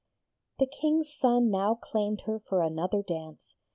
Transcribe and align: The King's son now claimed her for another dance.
The 0.57 0.65
King's 0.65 1.13
son 1.15 1.51
now 1.51 1.75
claimed 1.75 2.21
her 2.21 2.39
for 2.39 2.63
another 2.63 3.03
dance. 3.07 3.53